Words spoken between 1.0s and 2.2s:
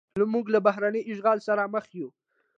اشغال سره مخ یو.